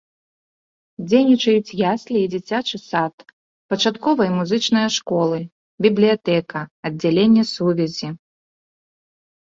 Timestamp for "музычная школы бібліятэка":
4.41-6.59